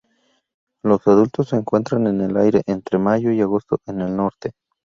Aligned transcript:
Los 0.81 1.05
adultos 1.07 1.49
se 1.49 1.57
encuentran 1.57 2.07
en 2.07 2.21
el 2.21 2.35
aire 2.35 2.63
entre 2.65 2.97
mayo 2.97 3.31
y 3.31 3.39
agosto 3.39 3.77
en 3.85 4.01
el 4.01 4.15
norte. 4.17 4.53